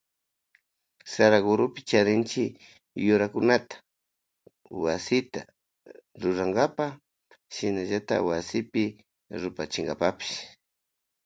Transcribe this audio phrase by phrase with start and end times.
[1.13, 2.43] Saraguropi charinchi
[3.07, 3.75] yurakunata
[4.83, 5.41] wasita
[6.21, 6.85] rurankapa
[7.55, 8.83] shinallata wasipi
[9.41, 10.33] rupachinkapapash.